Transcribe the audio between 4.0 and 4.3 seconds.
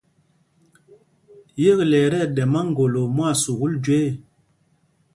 ɛ.